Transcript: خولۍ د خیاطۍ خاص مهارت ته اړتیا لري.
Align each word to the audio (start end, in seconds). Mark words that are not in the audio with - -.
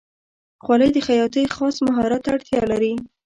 خولۍ 0.63 0.89
د 0.93 0.97
خیاطۍ 1.07 1.43
خاص 1.55 1.75
مهارت 1.87 2.21
ته 2.25 2.29
اړتیا 2.35 2.61
لري. 2.71 2.93